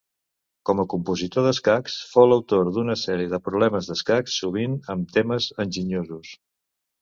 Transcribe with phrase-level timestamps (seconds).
[0.67, 6.35] Com a compositor d'escacs, fou l'autor d'una sèrie de problemes d'escacs, sovint amb temes enginyosos.